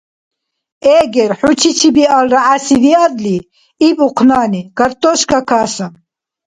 [0.99, 3.37] Эгер, хӀу чичи–биалра гӀясивиадли,—
[3.87, 5.87] иб ухънани,— картошка каса.